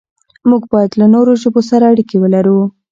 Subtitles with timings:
[0.49, 2.57] موږ بايد له نورو ژبو سره اړيکې ولرو.